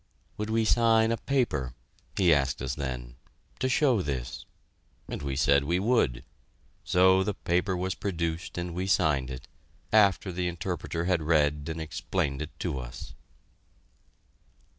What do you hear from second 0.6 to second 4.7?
sign a paper he asked us then to show this?